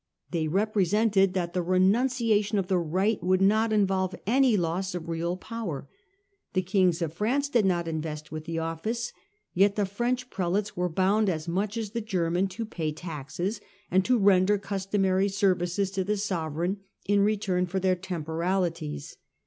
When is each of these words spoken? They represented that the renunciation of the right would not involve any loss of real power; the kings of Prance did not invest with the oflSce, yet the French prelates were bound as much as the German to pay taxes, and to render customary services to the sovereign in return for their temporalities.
They 0.31 0.47
represented 0.47 1.35
that 1.35 1.53
the 1.53 1.61
renunciation 1.61 2.57
of 2.57 2.65
the 2.65 2.79
right 2.79 3.21
would 3.21 3.39
not 3.39 3.71
involve 3.71 4.15
any 4.25 4.57
loss 4.57 4.95
of 4.95 5.07
real 5.07 5.37
power; 5.37 5.87
the 6.53 6.63
kings 6.63 7.03
of 7.03 7.13
Prance 7.15 7.49
did 7.49 7.65
not 7.65 7.87
invest 7.87 8.31
with 8.31 8.45
the 8.45 8.55
oflSce, 8.55 9.13
yet 9.53 9.75
the 9.75 9.85
French 9.85 10.31
prelates 10.31 10.75
were 10.75 10.89
bound 10.89 11.29
as 11.29 11.47
much 11.47 11.77
as 11.77 11.91
the 11.91 12.01
German 12.01 12.47
to 12.47 12.65
pay 12.65 12.91
taxes, 12.91 13.61
and 13.91 14.03
to 14.05 14.17
render 14.17 14.57
customary 14.57 15.29
services 15.29 15.91
to 15.91 16.03
the 16.03 16.17
sovereign 16.17 16.79
in 17.05 17.19
return 17.19 17.67
for 17.67 17.79
their 17.79 17.95
temporalities. 17.95 19.17